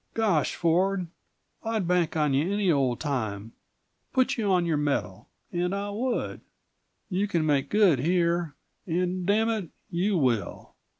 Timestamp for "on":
2.17-2.33, 4.51-4.65